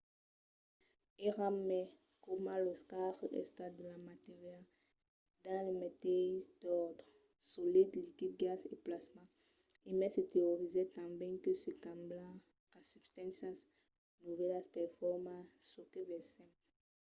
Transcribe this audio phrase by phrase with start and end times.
[1.27, 1.85] èra mai
[2.23, 4.59] coma los quatre estats de la matèria
[5.43, 6.43] dins lo meteis
[6.83, 7.09] òrdre:
[7.53, 9.23] solid liquid gas e plasma
[9.89, 12.37] e mai se teorizèt tanben que se càmbian
[12.75, 13.59] en substàncias
[14.25, 16.51] novèlas per formar çò que vesèm